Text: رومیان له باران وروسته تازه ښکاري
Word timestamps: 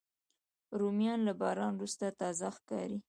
رومیان 0.79 1.19
له 1.27 1.33
باران 1.41 1.73
وروسته 1.75 2.05
تازه 2.19 2.47
ښکاري 2.57 2.99